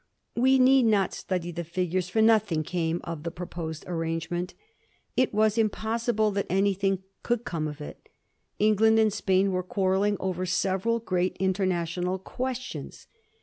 [0.35, 4.55] We need not study the figures, for nothing came of the proposed arrangement.
[5.15, 8.09] It was impossible that anything could come of it.
[8.57, 13.05] England and Spain were quarrelling over several great international questions.